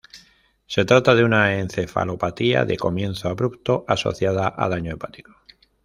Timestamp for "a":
4.59-4.67